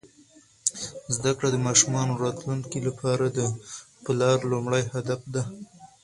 زده 1.15 1.31
کړه 1.37 1.49
د 1.53 1.57
ماشومانو 1.67 2.19
راتلونکي 2.25 2.79
لپاره 2.87 3.25
د 3.27 3.39
پلار 4.05 4.37
لومړنی 4.51 4.83
هدف 4.95 5.21
دی. 5.33 5.43